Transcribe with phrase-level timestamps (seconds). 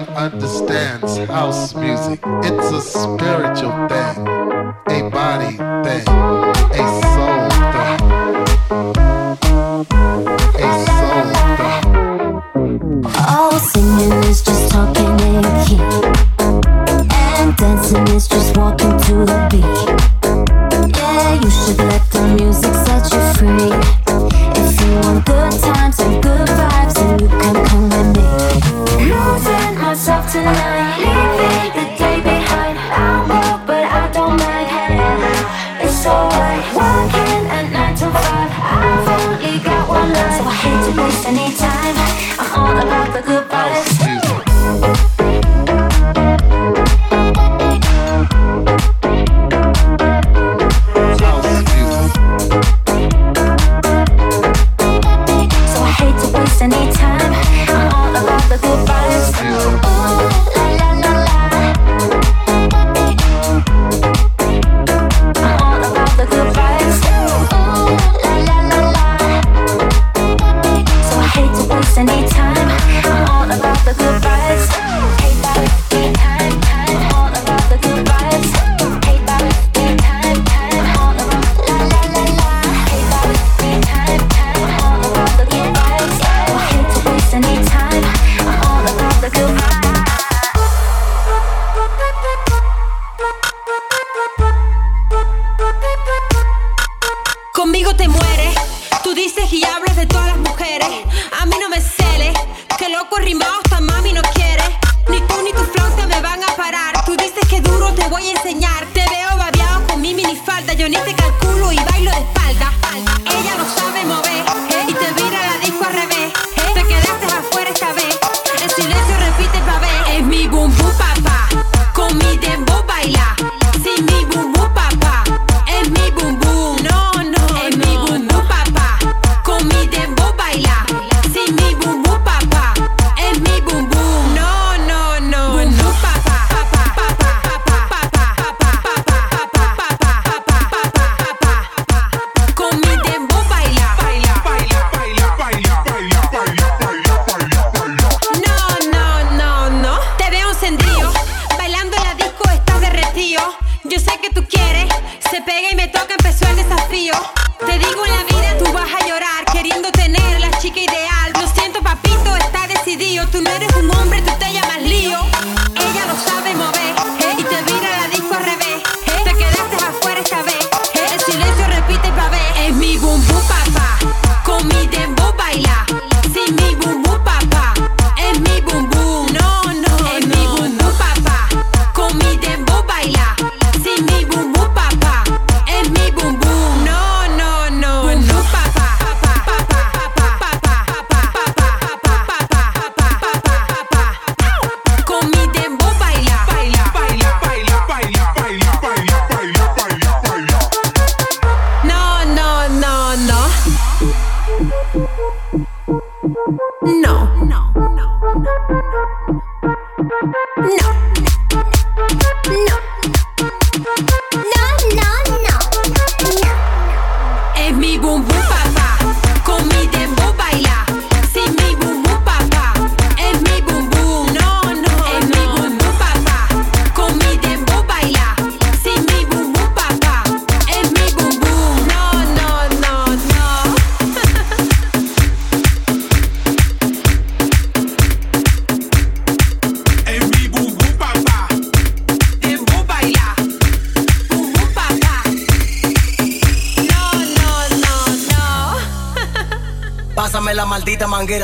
[0.00, 2.20] one understands house music.
[2.42, 4.26] It's a spiritual thing,
[4.88, 6.06] a body thing,
[6.72, 8.00] a soul thing,
[10.56, 11.84] a soul thing.
[13.28, 15.82] All singing is just talking in key,
[17.38, 19.80] and dancing is just walking to the beat.
[20.96, 23.99] Yeah, you should let the music set you free.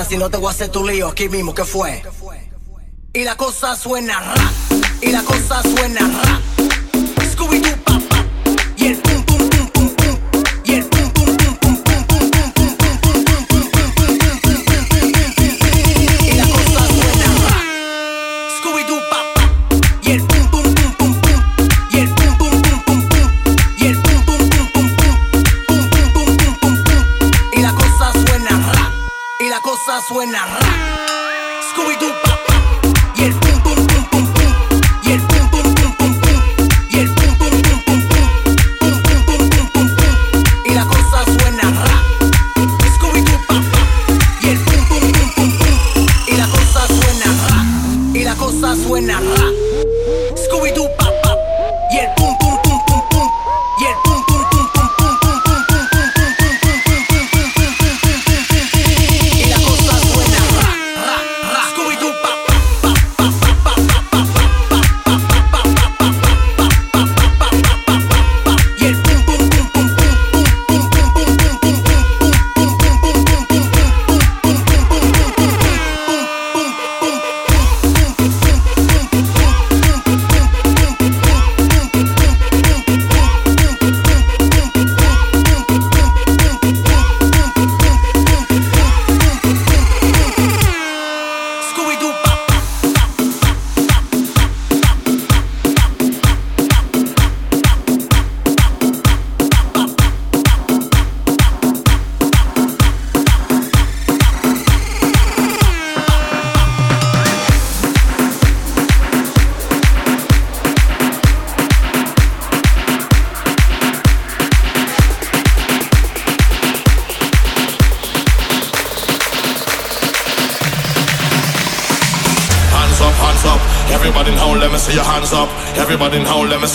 [0.09, 2.03] si no te voy a hacer tu lío aquí mismo, que fue?
[3.13, 4.51] Y la cosa suena ra,
[5.03, 6.56] y la cosa suena ra.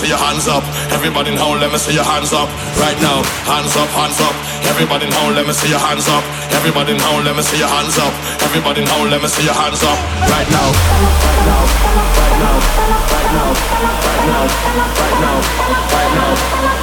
[0.01, 0.63] see your hands up.
[0.89, 2.49] Everybody in home, let me see your hands up.
[2.81, 4.33] Right now, hands up, hands up.
[4.65, 6.23] Everybody in home, let me see your hands up.
[6.57, 8.13] Everybody in home, let me see your hands up.
[8.41, 9.97] Everybody in home, let me see your hands up.
[10.25, 10.67] Right now,
[11.21, 11.61] right now,
[12.17, 12.57] right now,
[13.13, 14.41] right now, right now,
[14.97, 15.37] right now,
[15.93, 16.80] right now.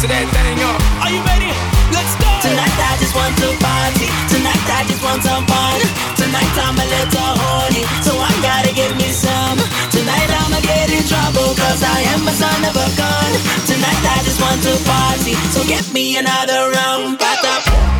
[0.00, 0.80] So last that thing up.
[1.04, 1.52] Are you ready?
[1.92, 2.24] Let's go.
[2.40, 4.08] Tonight I just want to party.
[4.32, 5.76] Tonight I just want some fun.
[6.16, 9.60] Tonight I'm a little horny, so I gotta give me some.
[9.92, 13.30] Tonight I'ma get in trouble, cause I am a son of a gun.
[13.68, 17.20] Tonight I just want to party, so get me another round.
[17.20, 17.99] Back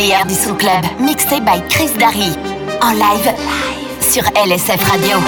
[0.00, 2.32] Meilleur du son club, mixé by Chris Darry.
[2.80, 3.34] En live,
[4.00, 5.18] sur LSF Radio.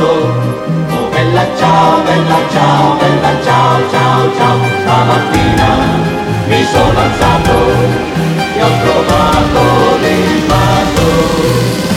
[0.00, 0.32] mondo.
[0.96, 4.58] Oh bella ciao, bella ciao, bella ciao, ciao, ciao.
[4.80, 5.68] Stamattina
[6.48, 7.52] mi sono alzato
[8.56, 9.60] e ho trovato
[10.00, 11.89] l'invaso.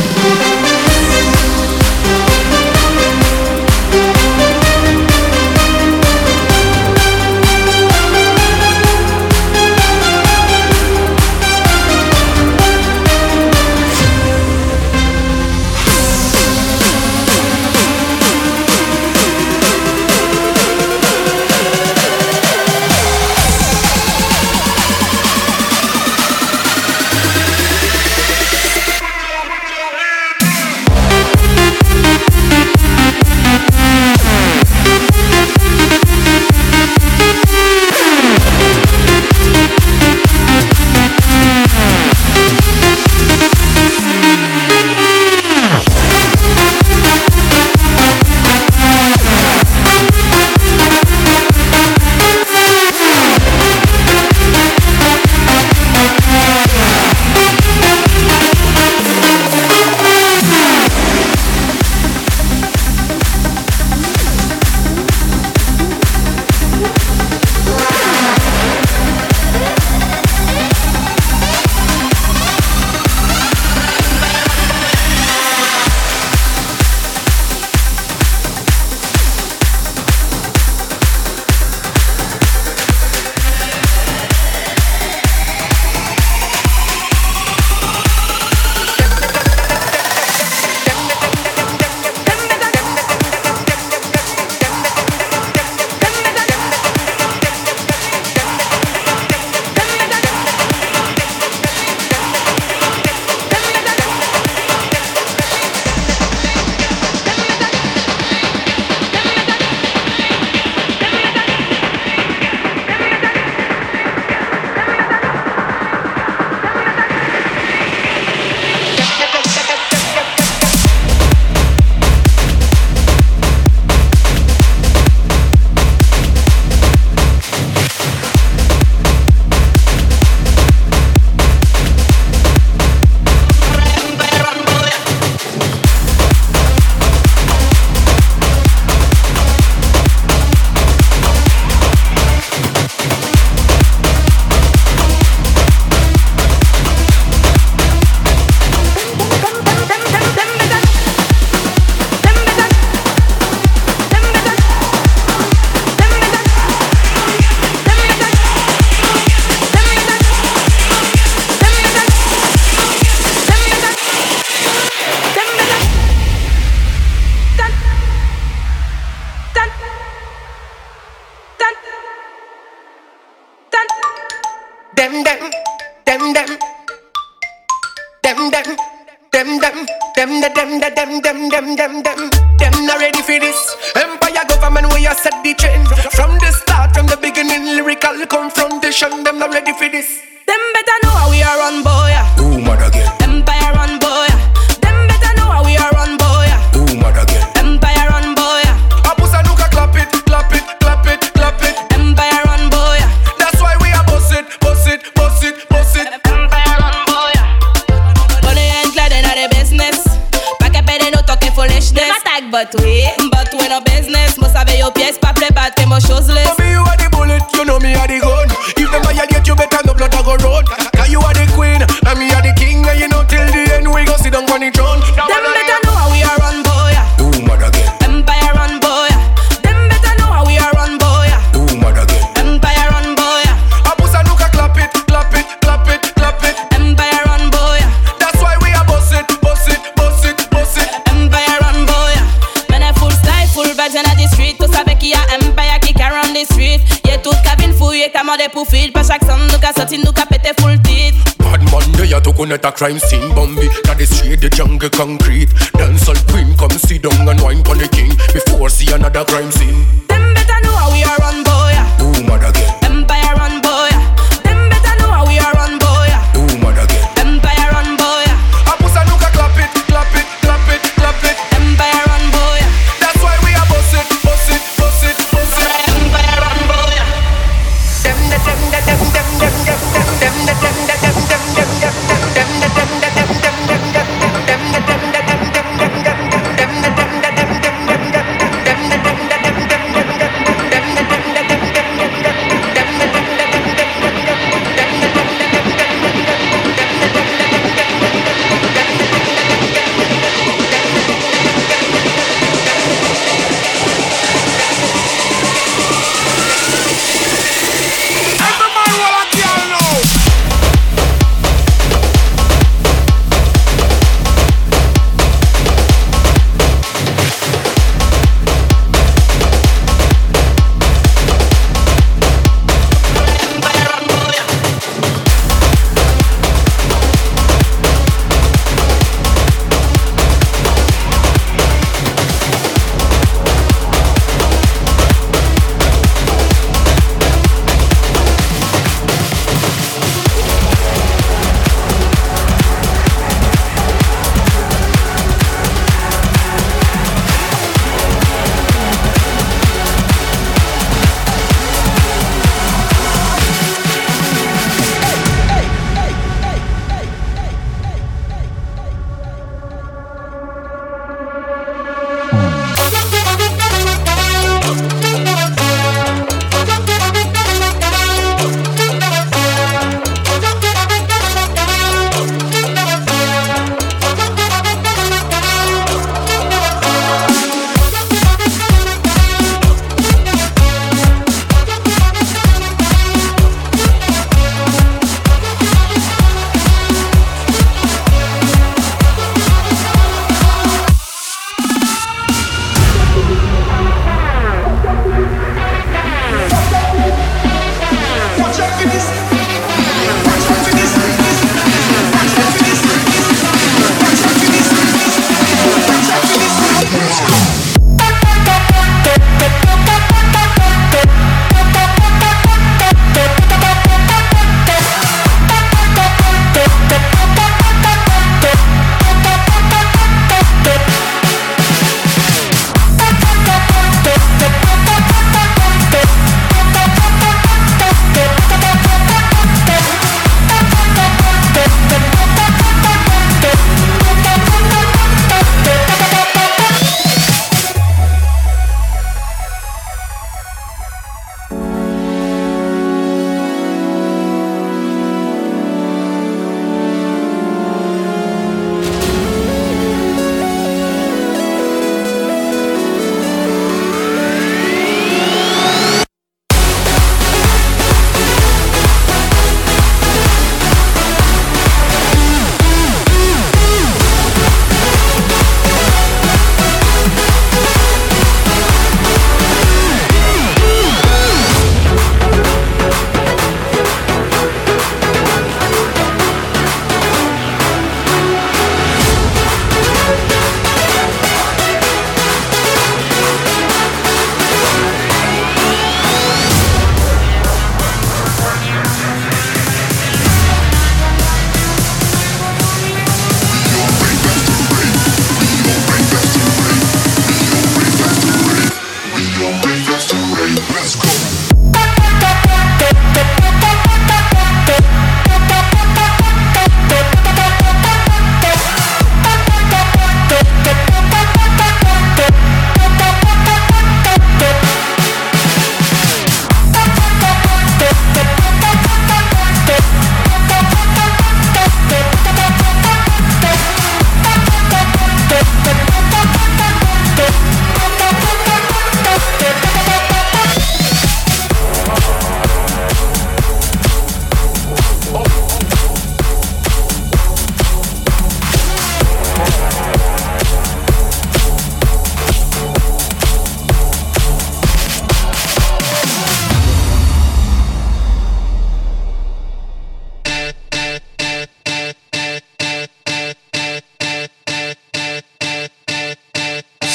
[252.64, 253.34] a crime scene.
[253.36, 255.43] Bambi Now the street, the jungle, concrete.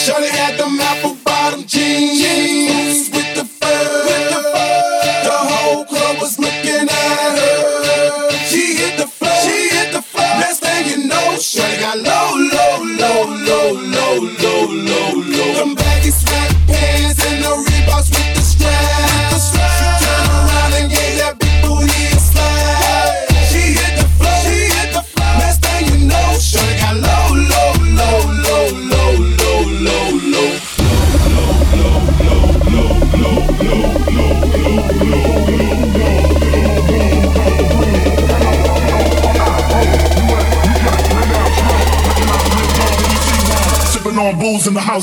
[0.09, 2.48] Shorty at the apple of bottom jeans.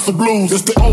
[0.05, 0.51] The blues.
[0.51, 0.84] It's the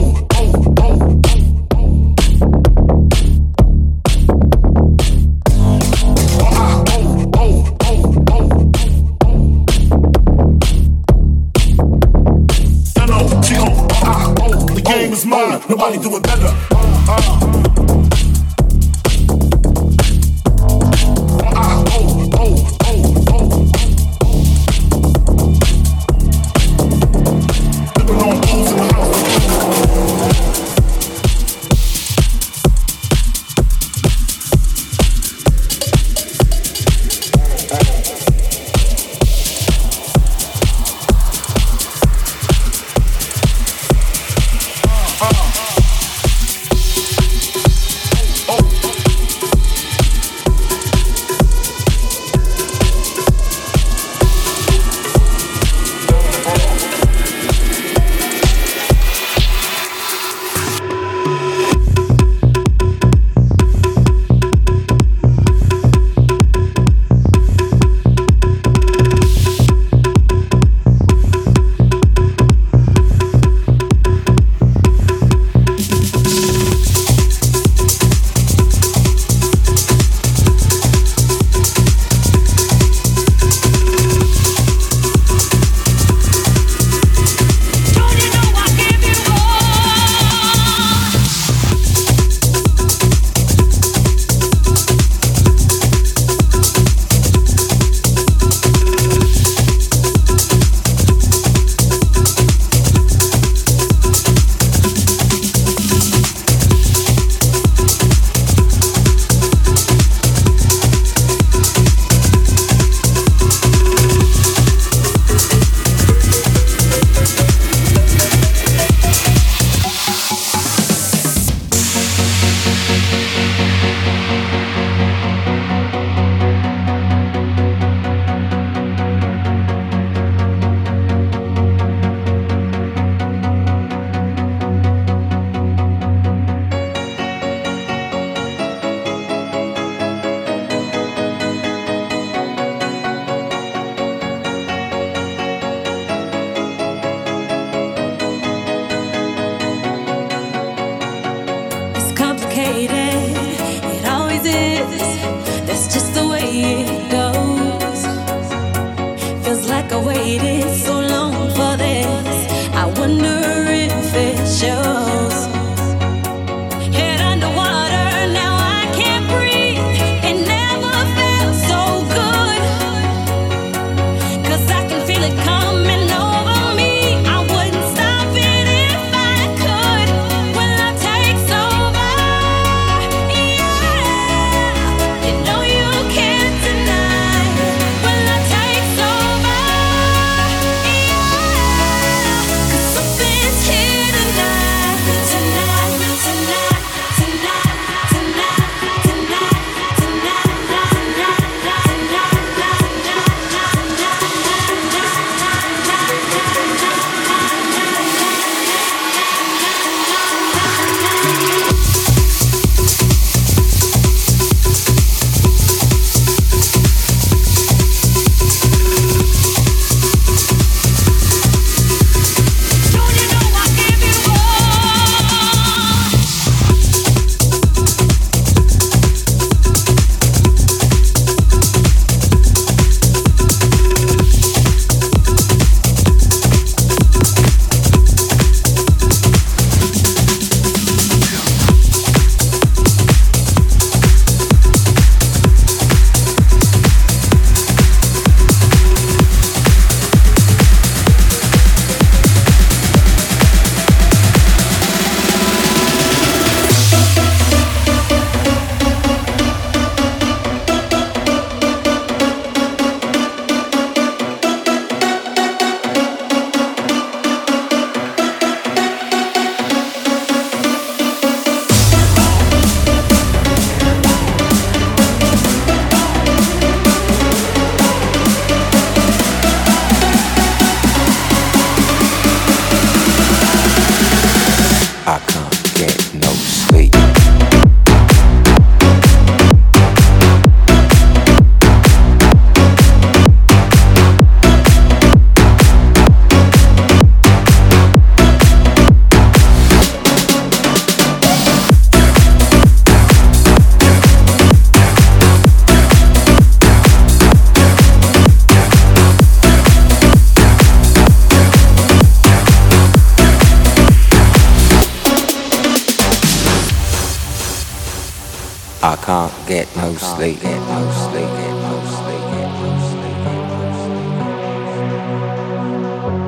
[319.64, 320.40] get no sleep.
[320.40, 321.28] Get no sleep.
[321.38, 322.24] Get no sleep.
[322.32, 323.18] Get no sleep.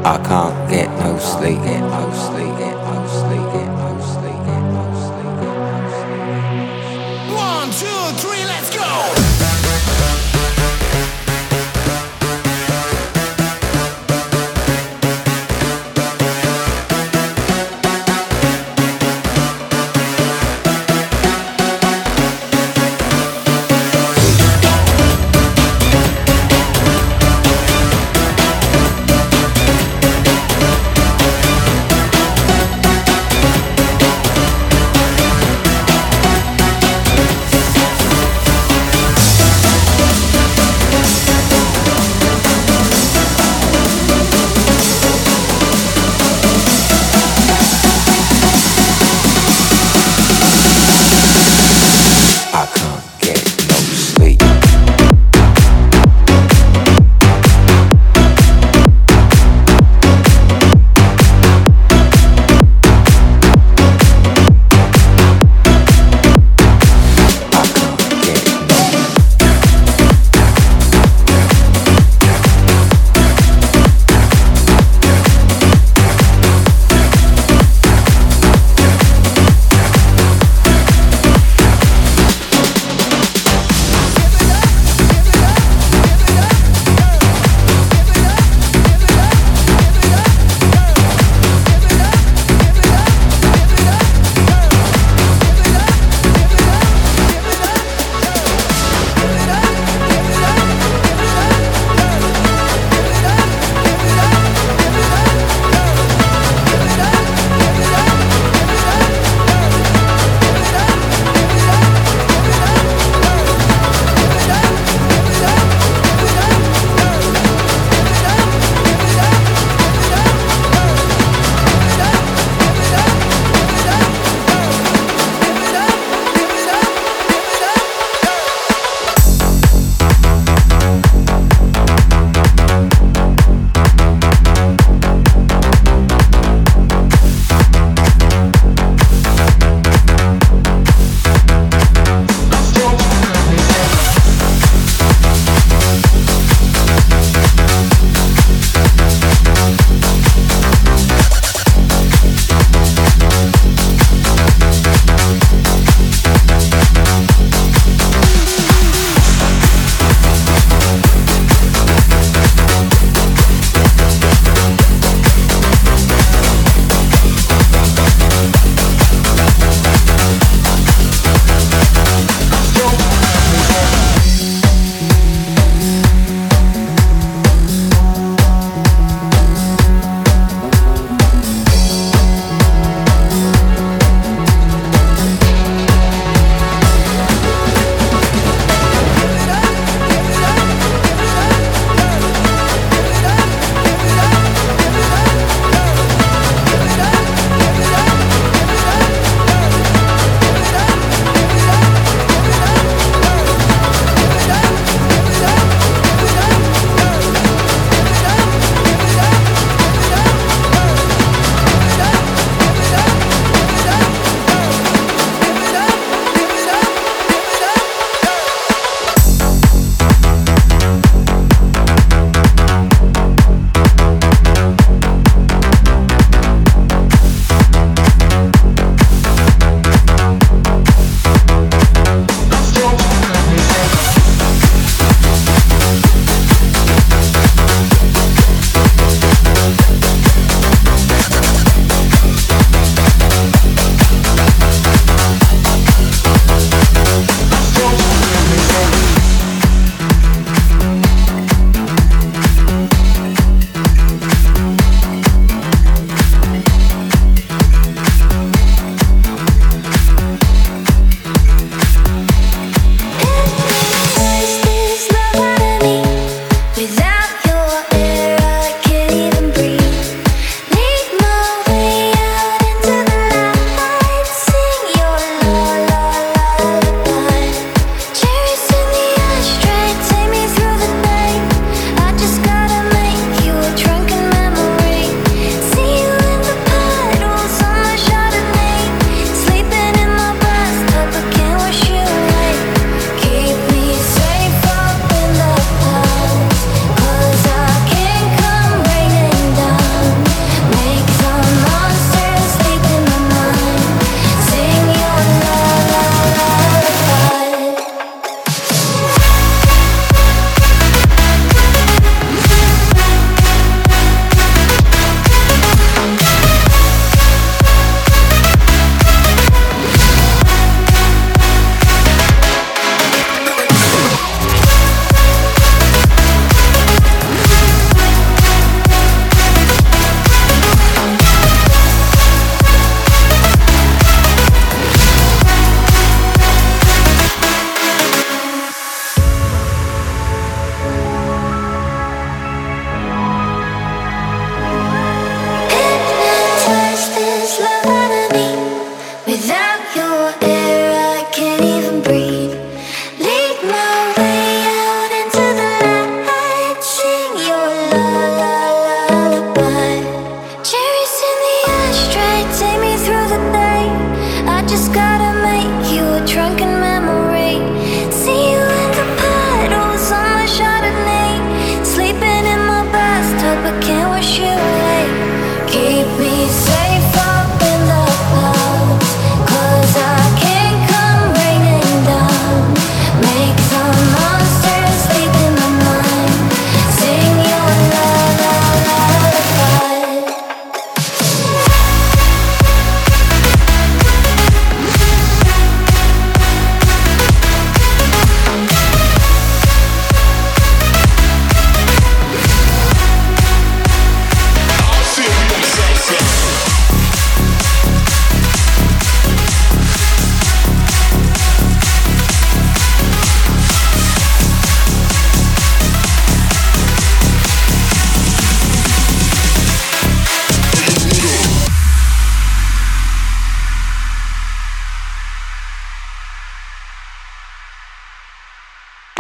[0.07, 1.59] I can't get no sleep.
[1.65, 1.84] Get.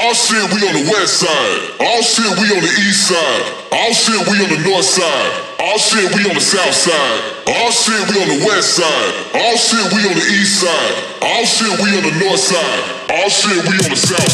[0.04, 1.60] All shit, we on the west side.
[1.80, 3.42] All shit, we on the east side.
[3.72, 5.32] All shit, we on the north side.
[5.58, 7.20] All shit, we on the south side.
[7.48, 9.12] All shit, we on the west side.
[9.32, 10.94] All shit, we on the east side.
[11.22, 12.84] All shit, we on the north side.
[13.16, 14.32] All shit, we on the south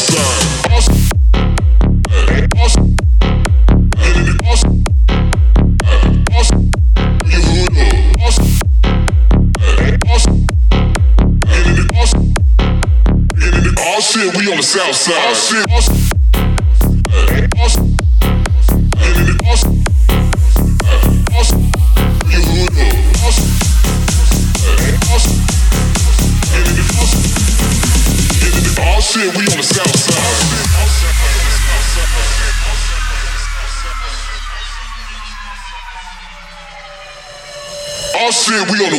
[0.91, 1.00] side.
[14.11, 15.35] Shit, we on the south side.
[15.35, 16.20] Shit, shit,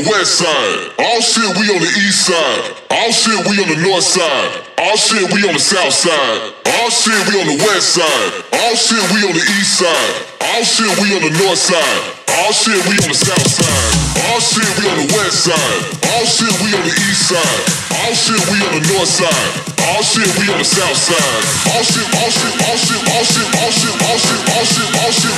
[0.08, 0.78] west side.
[0.98, 2.62] All shit, we on the east side.
[2.90, 4.50] All shit, we on the north side.
[4.78, 6.40] All shit, we on the south side.
[6.66, 8.30] All shit, we on the west side.
[8.62, 10.14] All shit, we on the east side.
[10.42, 12.02] All shit, we on the north side.
[12.32, 13.92] All shit, we on the south side.
[14.32, 15.80] All shit, we on the west side.
[16.16, 17.62] All shit, we on the east side.
[18.02, 19.50] All shit, we on the north side.
[19.92, 21.42] All shit, we on the south side.
[21.70, 25.12] All shit, all shit, all shit, all shit, all shit, all shit, all shit, all
[25.12, 25.36] shit.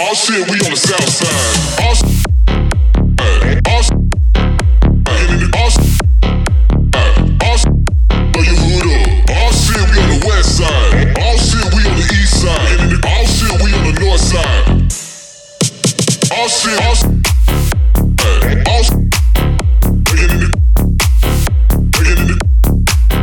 [0.00, 1.84] All shit, we on the south side.
[1.84, 2.33] All shit,
[9.94, 11.18] we on the west side.
[11.18, 13.04] all shit, we on the east side.
[13.06, 13.60] all shit,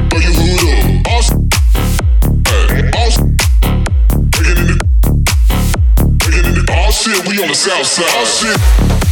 [0.10, 1.08] know your hood up.
[1.08, 1.46] All shit,
[6.70, 8.12] all shit, we on the west side.
[8.16, 9.11] All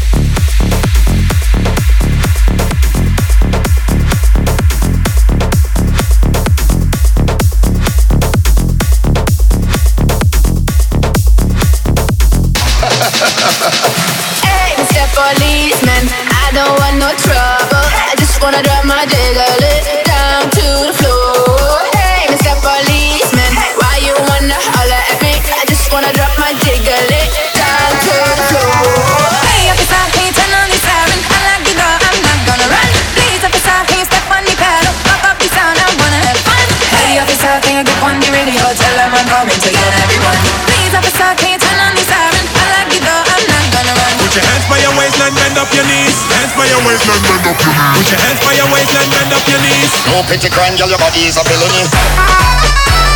[47.00, 47.96] waistline, bend up your knees.
[47.96, 49.92] Put your hands by your waistline, bend up your knees.
[50.06, 53.09] No pretty crime, girl, your body is a felony.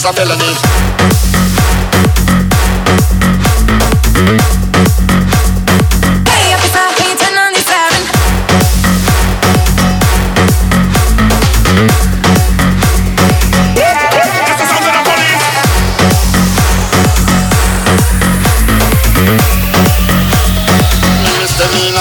[0.00, 0.69] Is a felony.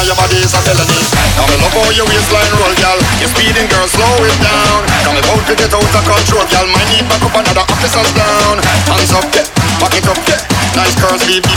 [0.10, 1.06] Your body is a felony.
[1.38, 2.98] Come how your waistline roll, girl.
[3.22, 4.82] You're speeding, girl, slow it down.
[5.06, 6.66] Come about to get out of control, girl.
[6.74, 8.58] My knee back up, another officer's down.
[8.90, 9.46] Hands up, yeah.
[9.78, 10.42] Back it up, yeah.
[10.74, 10.98] Nice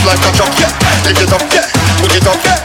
[0.05, 0.31] like a
[0.61, 0.69] yeah.
[1.09, 1.65] Lift it up, yeah.
[1.97, 2.61] Put it up, yeah.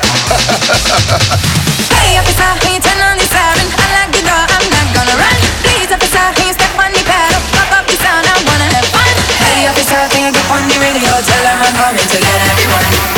[1.95, 3.67] Hey, officer, can you turn on the siren?
[3.79, 5.39] I like the door, I'm not gonna run.
[5.63, 7.39] Please, officer, can you step on the pedal?
[7.55, 9.07] Pop up the sound, I wanna have fun.
[9.39, 11.15] Hey, officer, can you get on the radio?
[11.23, 13.16] Tell I'm coming to get everyone.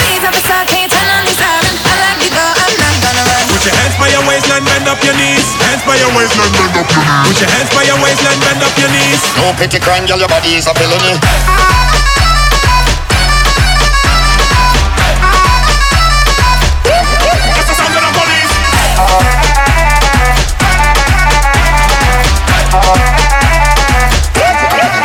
[4.90, 5.46] Up your knees.
[5.70, 7.28] Hands by your waistline, bend up your knees.
[7.30, 9.22] Put your hands by your waistline, bend up your knees.
[9.38, 11.14] No petty crime, girl, your body is a felony.
[17.54, 18.54] That's the sound of the police.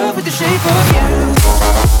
[0.00, 1.99] Love with the shape of you.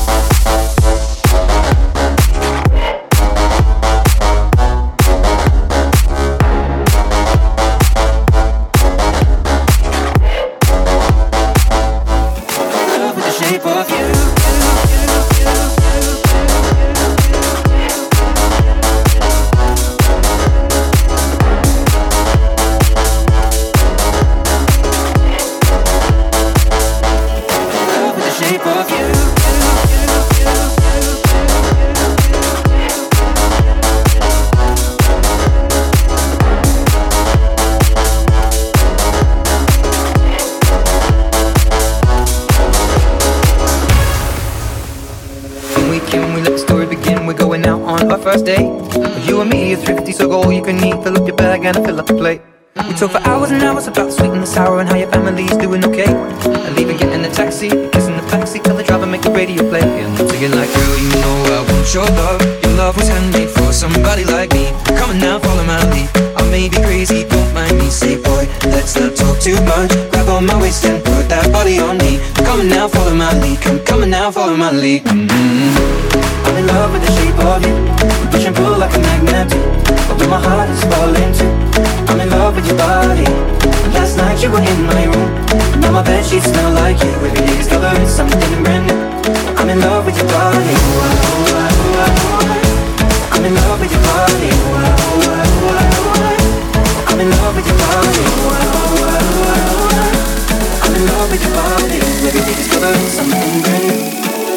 [54.90, 56.10] How your family's doing okay.
[56.10, 59.82] And leaving, getting a taxi, kissing the backseat, tell the driver make the radio play.
[59.82, 62.40] And I'm singing like, girl, you know I want your love.
[62.62, 64.74] Your love was handmade for somebody like me.
[64.98, 66.10] Come on now, follow my lead.
[66.36, 67.88] I may be crazy, don't mind me.
[67.88, 69.94] Say, boy, let's not talk too much.
[70.10, 72.18] Grab on my waist and put that body on me.
[72.42, 73.60] Come on now, follow my lead.
[73.62, 75.04] Come, come on now, follow my lead.
[75.04, 76.46] Mm-hmm.
[76.46, 77.74] I'm in love with the shape of you.
[78.30, 79.54] Push and pull like a magnet.
[80.10, 81.52] Although my heart is falling too.
[82.10, 83.50] I'm in love with your body.
[84.30, 85.30] Night you were in my room.
[85.80, 87.10] Now my bed sheets smell like you.
[87.18, 88.94] Every day discovering something brand new.
[89.58, 90.76] I'm in love with your body.
[93.34, 94.50] I'm in love with your body.
[97.10, 98.22] I'm in love with your body.
[100.84, 101.98] I'm in love with your body.
[102.28, 103.98] Every day discovering something brand new.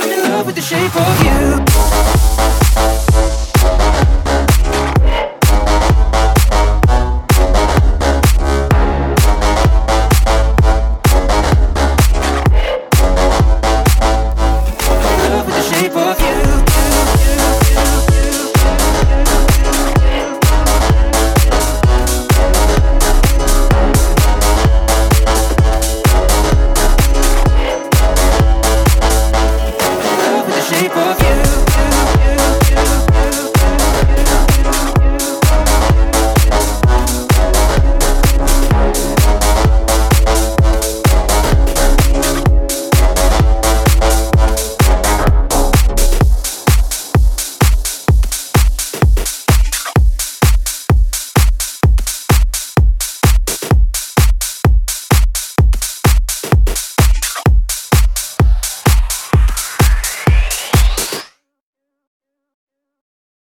[0.04, 1.73] I'm in love with the shape of you.